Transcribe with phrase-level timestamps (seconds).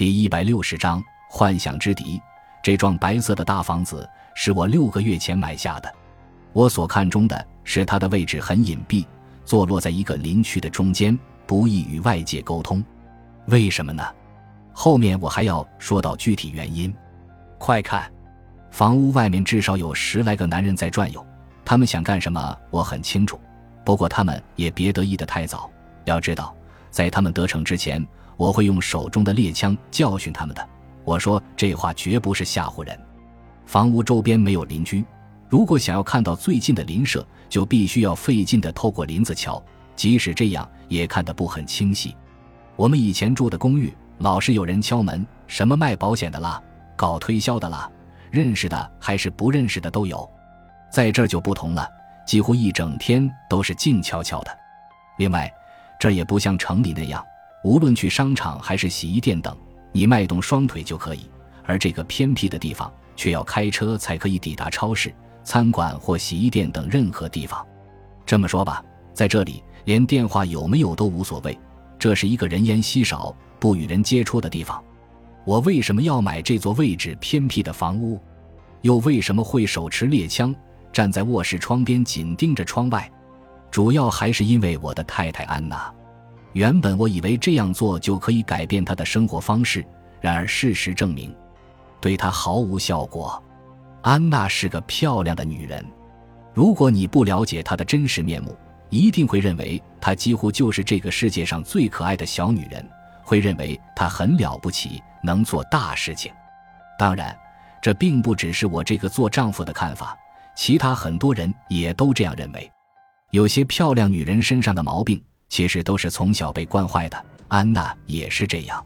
[0.00, 2.18] 第一百六十章幻想之敌。
[2.62, 5.94] 这幢白色的大房子是我六个月前买下的。
[6.54, 9.04] 我所看中的是它的位置很隐蔽，
[9.44, 12.82] 坐落在一个林区的中间，不易与外界沟通。
[13.48, 14.02] 为什么呢？
[14.72, 16.90] 后面我还要说到具体原因。
[17.58, 18.10] 快看，
[18.70, 21.22] 房屋外面至少有十来个男人在转悠，
[21.62, 23.38] 他们想干什么我很清楚。
[23.84, 25.70] 不过他们也别得意的太早。
[26.06, 26.56] 要知道，
[26.90, 28.02] 在他们得逞之前，
[28.40, 30.66] 我会用手中的猎枪教训他们的。
[31.04, 32.98] 我说这话绝不是吓唬人。
[33.66, 35.04] 房屋周边没有邻居，
[35.46, 39.62] 如果想要看到最近的邻舍，就必须要费劲地透过林子瞧，
[39.94, 42.16] 即使这样也看得不很清晰。
[42.76, 46.62] 我们以前住的公寓，老是有人敲门，什么卖保险的啦，
[46.96, 47.90] 搞推销的啦，
[48.30, 50.26] 认识的还是不认识的都有。
[50.90, 51.86] 在这儿就不同了，
[52.26, 54.58] 几乎一整天都是静悄悄的。
[55.18, 55.52] 另外，
[55.98, 57.22] 这也不像城里那样，
[57.62, 59.56] 无论去商场还是洗衣店等。
[59.92, 61.28] 你迈动双腿就可以，
[61.64, 65.12] 而这个偏僻的地方却要开车才可以抵达超市、
[65.42, 67.66] 餐馆或洗衣店等任何地方。
[68.24, 71.58] 这么说吧，在这里连电话有没有都无所谓。
[71.98, 74.82] 这是一个人烟稀少、不与人接触的地方。
[75.44, 78.20] 我为什么要买这座位置偏僻的房屋？
[78.82, 80.54] 又为什么会手持猎枪
[80.92, 83.10] 站在卧室窗边紧盯着窗外？
[83.72, 85.92] 主要还是因为我的太太安娜。
[86.52, 89.84] 原本我以为这样做就可以改变他的生活方式，
[90.20, 91.34] 然而事实证明，
[92.00, 93.42] 对他毫无效果。
[94.02, 95.84] 安娜是个漂亮的女人，
[96.54, 98.56] 如果你不了解她的真实面目，
[98.88, 102.84] 一定会认为她几乎就是这个世界上最可爱的小女人，
[103.22, 106.32] 会认为她很了不起，能做大事情。
[106.98, 107.36] 当然，
[107.80, 110.18] 这并不只是我这个做丈夫的看法，
[110.56, 112.70] 其他很多人也都这样认为。
[113.30, 115.22] 有些漂亮女人身上的毛病。
[115.50, 118.82] 其实都是从小被惯坏的，安娜也是这样。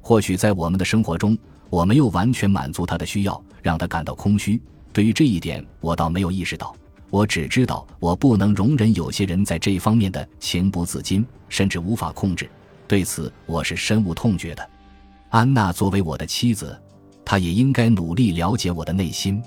[0.00, 1.38] 或许在我们的生活中，
[1.70, 4.60] 我没有完全满足她的需要，让她感到空虚。
[4.90, 6.74] 对于这一点，我倒没有意识到。
[7.10, 12.48] 我只知道，我不能容忍有些人在这方面的情不自禁，甚至无法控制。
[12.86, 14.70] 对此，我是深恶痛绝的。
[15.28, 16.78] 安娜作为我的妻子，
[17.24, 19.42] 她也应该努力了解我的内心。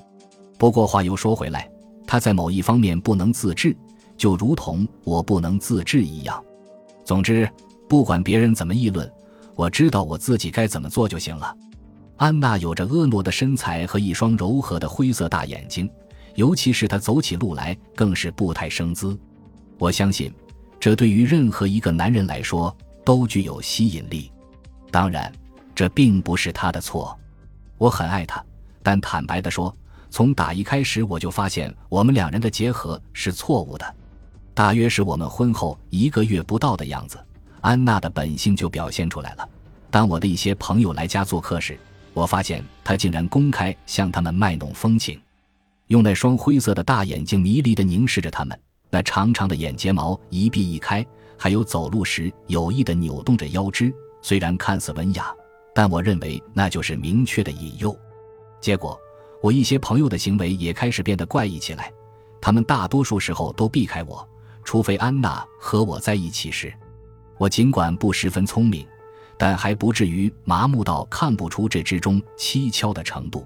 [0.59, 1.67] 不过话又说回来，
[2.05, 3.75] 她在某一方面不能自制，
[4.15, 6.43] 就如同我不能自制一样。
[7.11, 7.45] 总之，
[7.89, 9.11] 不管别人怎么议论，
[9.53, 11.53] 我知道我自己该怎么做就行了。
[12.15, 15.91] 安娜有着婀娜的身材和一双柔和的灰色大眼睛，
[16.35, 19.19] 尤其是她走起路来更是步态生姿。
[19.77, 20.33] 我相信，
[20.79, 22.73] 这对于任何一个男人来说
[23.03, 24.31] 都具有吸引力。
[24.89, 25.29] 当然，
[25.75, 27.19] 这并不是他的错。
[27.77, 28.41] 我很爱他，
[28.81, 29.75] 但坦白地说，
[30.09, 33.95] 从打一开始我就发现我们两人的结合是错误的。
[34.53, 37.17] 大约是我们婚后一个月不到的样子，
[37.61, 39.47] 安娜的本性就表现出来了。
[39.89, 41.79] 当我的一些朋友来家做客时，
[42.13, 45.19] 我发现她竟然公开向他们卖弄风情，
[45.87, 48.59] 用那双灰色的大眼睛迷离地凝视着他们，
[48.89, 51.05] 那长长的眼睫毛一闭一开，
[51.37, 53.93] 还有走路时有意地扭动着腰肢。
[54.21, 55.33] 虽然看似文雅，
[55.73, 57.97] 但我认为那就是明确的引诱。
[58.59, 58.99] 结果，
[59.41, 61.91] 我一些朋友的行为也开始变得怪异起来，
[62.41, 64.27] 他们大多数时候都避开我。
[64.63, 66.73] 除非安娜和我在一起时，
[67.37, 68.87] 我尽管不十分聪明，
[69.37, 73.45] 但还不至于麻木到看不出这之中蹊跷的程度。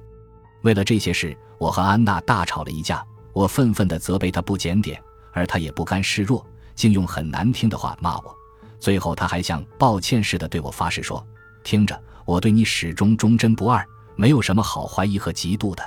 [0.61, 3.05] 为了这些事，我和安娜大吵了一架。
[3.33, 4.97] 我愤愤地责备她不检点，
[5.33, 8.33] 而她也不甘示弱，竟用很难听的话骂我。
[8.79, 11.21] 最后，她还像抱歉似的对我发誓说
[11.61, 15.83] ：“听着，我对你始终忠贞不二，没有什么好怀疑和嫉妒的。”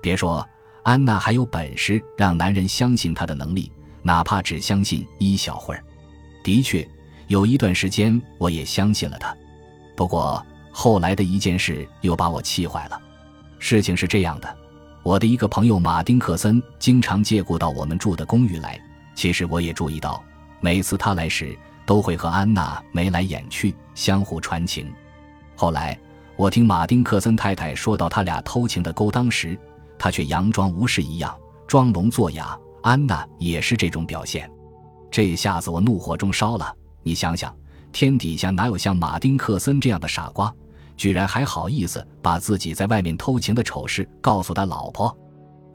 [0.00, 0.48] 别说
[0.84, 3.72] 安娜还有本事让男人相信她的能力。
[4.06, 5.82] 哪怕只相信一小会儿，
[6.44, 6.88] 的确
[7.26, 9.36] 有一段时间我也相信了他。
[9.96, 10.40] 不过
[10.70, 13.00] 后来的一件事又把我气坏了。
[13.58, 14.56] 事情是这样的，
[15.02, 18.80] 我的一个朋友马丁克森经常借故到我们住的公寓来。
[19.16, 20.22] 其实我也注意到，
[20.60, 24.88] 每次他来时都会和安娜眉来眼去，相互传情。
[25.56, 25.98] 后来
[26.36, 29.58] 我听马丁克森太太说到他俩偷情的勾当时，
[29.98, 31.36] 他却佯装无事一样，
[31.66, 32.56] 装聋作哑。
[32.86, 34.48] 安娜也是这种表现，
[35.10, 36.72] 这下子我怒火中烧了。
[37.02, 37.52] 你想想，
[37.90, 40.54] 天底下哪有像马丁克森这样的傻瓜，
[40.96, 45.12] 居然还好意思把自己在外面偷情的丑事告诉他老婆？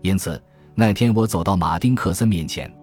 [0.01, 0.41] 因此
[0.73, 2.73] 那天我走到马丁克森面前，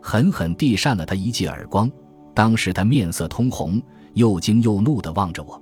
[0.00, 1.90] 狠狠地扇了他一记耳光。
[2.34, 3.78] 当时他面色通红，
[4.14, 5.60] 又惊又怒地望着我。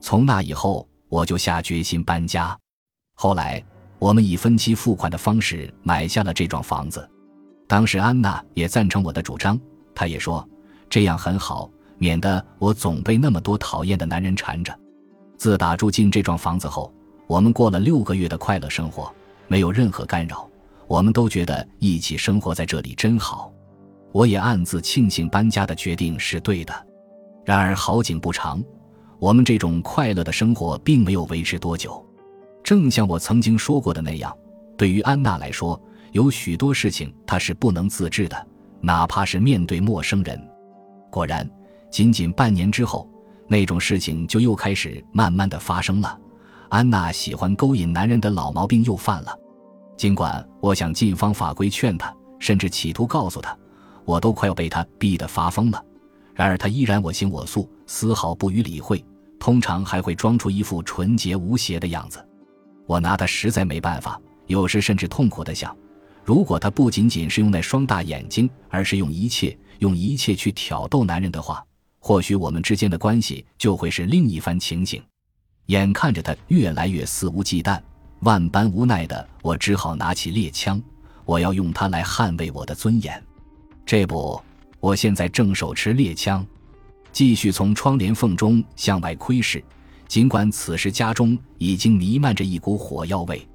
[0.00, 2.56] 从那以后，我就下决心搬家。
[3.14, 3.60] 后来，
[3.98, 7.10] 我们以分期付款的方式买下了这幢房子。
[7.68, 9.60] 当时安娜也赞成我的主张，
[9.94, 10.44] 她也说
[10.88, 14.76] 这样很好，免得我总被那么多讨厌的男人缠着。
[15.36, 16.92] 自打住进这幢房子后，
[17.26, 19.14] 我们过了六个月的快乐生活，
[19.46, 20.48] 没有任何干扰。
[20.86, 23.52] 我们都觉得一起生活在这里真好。
[24.10, 26.74] 我也暗自庆幸搬家的决定是对的。
[27.44, 28.64] 然而好景不长，
[29.18, 32.02] 我们这种快乐的生活并没有维持多久。
[32.64, 34.34] 正像我曾经说过的那样，
[34.78, 35.78] 对于安娜来说，
[36.12, 38.46] 有许多事情她是不能自制的，
[38.80, 40.40] 哪怕是面对陌生人。
[41.10, 41.48] 果然，
[41.90, 43.08] 仅仅半年之后，
[43.46, 46.18] 那种事情就又开始慢慢的发生了。
[46.68, 49.34] 安娜喜欢勾引男人的老毛病又犯了。
[49.96, 53.56] 尽管我想尽方法规劝她，甚至企图告诉她，
[54.04, 55.82] 我都快要被她逼得发疯了，
[56.34, 59.04] 然而她依然我行我素，丝毫不予理会，
[59.40, 62.24] 通常还会装出一副纯洁无邪的样子。
[62.86, 65.76] 我拿她实在没办法，有时甚至痛苦地想，
[66.28, 69.56] 如果她不仅仅是用那双大眼睛，而是用一切。
[69.78, 71.64] 用一切去挑逗男人的话，
[72.00, 75.02] 或许我们之间的关系就会是另一番情景。
[75.66, 77.80] 眼看着他越来越肆无忌惮，
[78.20, 80.82] 万般无奈的我只好拿起猎枪，
[81.24, 83.24] 我要用它来捍卫我的尊严。
[83.86, 84.38] 这不，
[84.80, 86.44] 我现在正手持猎枪，
[87.10, 89.64] 继续从窗帘缝中向外窥视。
[90.06, 93.48] 尽管此时家中已经弥漫着一股火药味，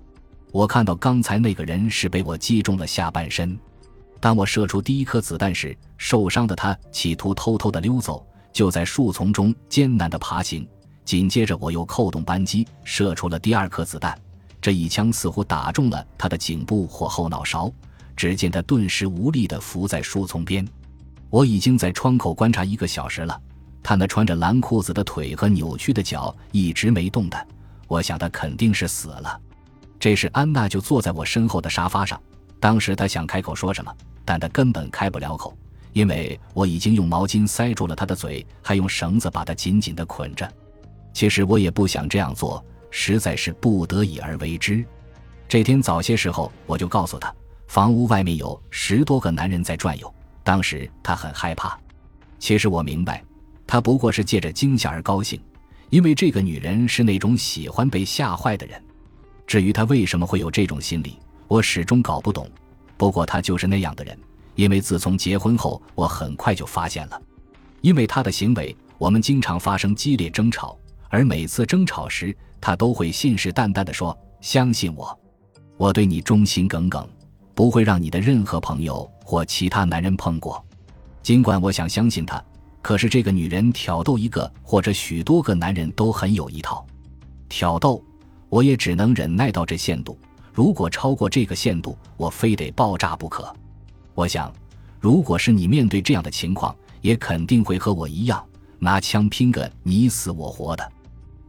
[0.53, 3.57] 我看到刚才那个人是被我击中了下半身。
[4.19, 8.23] 当我射出第一颗子弹时，受伤的他企图偷偷的溜走，
[8.53, 10.65] 就在树丛中艰难的爬行。
[11.03, 14.15] 紧接着，我又扣动扳机，射出了第二颗子弹。
[14.61, 17.73] 这一枪似乎打中了他的颈部或后脑勺，
[18.15, 20.65] 只见他顿时无力的伏在树丛边。
[21.31, 23.41] 我已经在窗口观察一个小时了，
[23.81, 27.45] 他那穿着蓝裤子的腿和扭曲的脚一直没动弹。
[27.87, 29.41] 我想他肯定是死了。
[30.03, 32.21] 这时，安娜就坐在我身后的沙发上。
[32.59, 33.95] 当时她想开口说什么。
[34.25, 35.57] 但她根本开不了口，
[35.93, 40.45] 因为我已经用毛巾塞住了她的嘴，还用绳子把她紧紧地捆着。
[41.13, 42.61] 其实我也不想这样做，
[42.91, 44.83] 实在是不得已而为之。
[45.47, 47.33] 这天早些时候，我就告诉她，
[47.67, 50.13] 房屋外面有十多个男人在转悠。
[50.43, 51.79] 当时她很害怕。
[52.39, 53.23] 其实我明白，
[53.65, 55.41] 她不过是借着惊吓而高兴，
[55.91, 58.82] 因为这个女人是那种喜欢被吓坏的人。
[59.45, 61.17] 至于他为什么会有这种心理，
[61.47, 62.49] 我始终搞不懂。
[62.97, 64.17] 不过他就是那样的人，
[64.55, 67.21] 因为自从结婚后，我很快就发现了。
[67.81, 70.77] 因为他的行为，我们经常发生激烈争吵，
[71.09, 75.19] 而每次争吵时，他都会信誓旦旦地说：“相信我，
[75.75, 77.05] 我对你忠心耿耿，
[77.53, 80.63] 不会让你的任何朋友或其他男人碰过。”
[81.21, 82.41] 尽管我想相信他，
[82.81, 86.85] 可是这个女人挑逗一个或者许多个男人都很有一套。
[87.49, 88.03] 挑逗，
[88.53, 90.15] 我也只能忍耐到这限度。
[90.53, 93.51] 如果超过这个限度，我非得爆炸不可。
[94.13, 94.53] 我想，
[94.99, 98.45] 如果是你面对这样的情况，也肯定会和我一样，
[98.77, 100.91] 拿枪拼个你死我活的。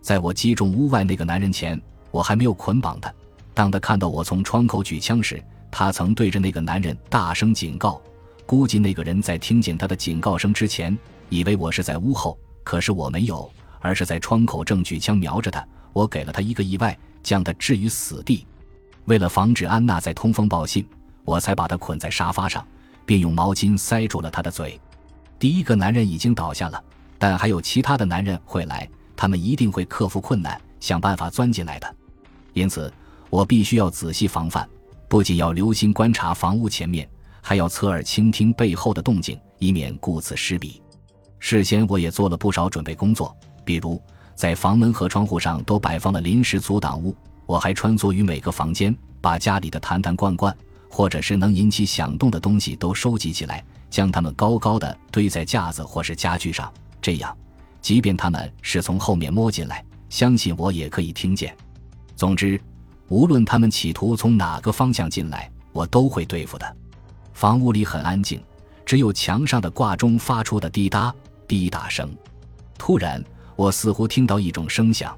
[0.00, 1.78] 在我击中屋外那个男人前，
[2.10, 3.12] 我还没有捆绑他。
[3.52, 8.00] 当他看到我从窗口举枪时，他曾对着那个男人大声警告。
[8.46, 10.98] 估计那个人在听见他的警告声之前，
[11.28, 15.62] 以为我是在屋后，可是我没有，而是在窗口正举枪瞄着他。
[15.94, 18.46] 我给了他一个意外，将他置于死地。
[19.06, 20.86] 为了防止安娜再通风报信，
[21.24, 22.66] 我才把他捆在沙发上，
[23.06, 24.78] 并用毛巾塞住了他的嘴。
[25.38, 26.82] 第一个男人已经倒下了，
[27.18, 31.96] 但还有其他的男人会来，他们一定会克服困难，想办法钻进来的。
[32.52, 32.92] 因此，
[33.30, 34.68] 我必须要仔细防范，
[35.08, 37.08] 不仅要留心观察房屋前面，
[37.40, 40.82] 还要侧耳倾听背后的动静，以免顾此失彼。
[41.38, 44.00] 事先我也做了不少准备工作，比如
[44.34, 47.14] 在房门和窗户上都摆放了临时阻挡物。
[47.46, 50.56] 我还穿梭于每个房间，把家里的坛坛罐罐，
[50.88, 56.72] 或者是能引起响动的东西都收集起来，将它们高高的堆在架子或是家具上。
[57.02, 57.36] 这样，
[57.82, 61.54] 即便他们是从后面摸进来，相信我也可以听见。
[62.16, 62.58] 总之，
[63.08, 66.76] 无论他们企图从哪个方向进来，我都会对付的。
[67.34, 68.42] 房屋里很安静，
[68.86, 71.14] 只有墙上的挂钟发出的滴答
[71.46, 72.08] 滴答声。
[72.78, 73.22] 突然，
[73.56, 75.16] 我似乎听到一种声响。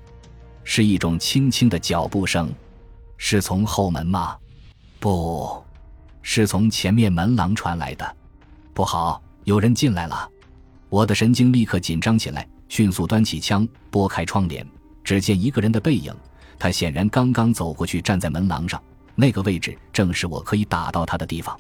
[0.69, 2.53] 是一种轻轻的脚步声，
[3.17, 4.37] 是从后门吗？
[4.99, 5.63] 不，
[6.23, 8.17] 是从前面门廊传来的。
[8.75, 10.29] 不好，有人进来了！
[10.89, 14.67] 我的神经立刻紧张起来，迅速端起枪，拨开窗帘，
[15.05, 16.13] 只见一个人的背影。
[16.59, 18.83] 他显然刚刚走过去，站在门廊上，
[19.15, 21.57] 那个位置正是我可以打到他的地方。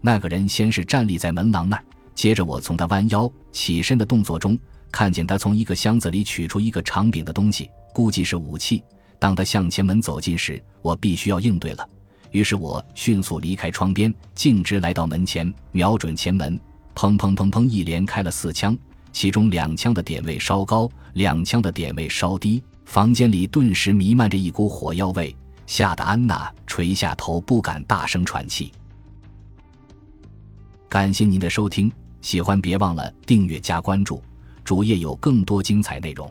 [0.00, 1.84] 那个人先是站立在门廊那儿，
[2.14, 4.58] 接着我从他弯腰起身的动作中，
[4.90, 7.70] 看见他从一个箱子里取出一个长柄的东西。
[7.92, 8.82] 估计是武器。
[9.18, 11.88] 当他向前门走近时，我必须要应对了。
[12.30, 16.60] 于是我迅速离开窗边，径直来到门前，瞄准前门，
[16.94, 18.78] 砰砰砰砰，一连开了四枪。
[19.10, 25.34] 其中两枪的点位稍高，两枪的点位稍低，房间里顿时弥漫着一股火药味，
[25.66, 28.70] 吓得安娜垂下头，不敢大声喘气。
[30.88, 31.90] 感谢您的收听，
[32.20, 34.22] 喜欢别忘了订阅加关注，
[34.68, 36.30] 主页有更多精彩内容。